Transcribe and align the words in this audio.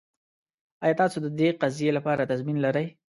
ایا 0.83 0.95
تاسو 1.01 1.17
د 1.25 1.27
دې 1.39 1.49
قضیې 1.61 1.91
لپاره 1.97 2.29
تضمین 2.31 2.57
لرئ؟ 2.65 2.87